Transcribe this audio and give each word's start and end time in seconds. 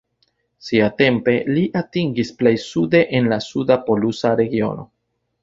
Siatempe, 0.69 1.35
li 1.57 1.65
atingis 1.81 2.33
plej 2.39 2.55
sude 2.65 3.03
en 3.19 3.29
la 3.35 3.41
suda 3.51 3.79
polusa 3.91 4.35
regiono. 4.43 4.89